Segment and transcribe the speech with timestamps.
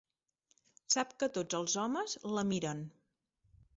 [0.95, 2.83] Sap que tots els homes la miren.